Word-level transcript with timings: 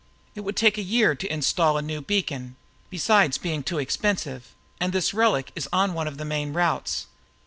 "It 0.33 0.41
would 0.41 0.55
take 0.57 0.79
a 0.79 0.81
year 0.81 1.13
to 1.13 1.31
install 1.31 1.77
a 1.77 1.81
new 1.83 2.01
beacon 2.01 2.55
besides 2.89 3.37
being 3.37 3.61
too 3.61 3.77
expensive 3.77 4.55
and 4.79 4.93
this 4.93 5.13
relic 5.13 5.51
is 5.55 5.69
on 5.71 5.93
one 5.93 6.07
of 6.07 6.17
the 6.17 6.25
main 6.25 6.53
routes. 6.53 7.05